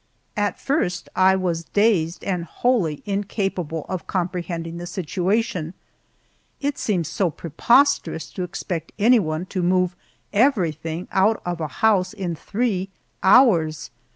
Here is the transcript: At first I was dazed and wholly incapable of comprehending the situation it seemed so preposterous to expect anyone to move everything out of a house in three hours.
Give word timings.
At 0.35 0.59
first 0.59 1.09
I 1.15 1.35
was 1.35 1.63
dazed 1.63 2.23
and 2.23 2.43
wholly 2.43 3.03
incapable 3.05 3.85
of 3.87 4.07
comprehending 4.07 4.77
the 4.77 4.87
situation 4.87 5.75
it 6.59 6.79
seemed 6.79 7.05
so 7.05 7.29
preposterous 7.29 8.31
to 8.31 8.41
expect 8.41 8.93
anyone 8.97 9.45
to 9.53 9.61
move 9.61 9.95
everything 10.33 11.07
out 11.11 11.39
of 11.45 11.61
a 11.61 11.67
house 11.67 12.13
in 12.13 12.33
three 12.33 12.89
hours. 13.21 13.91